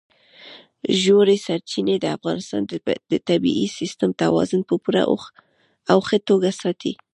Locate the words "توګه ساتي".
6.29-6.93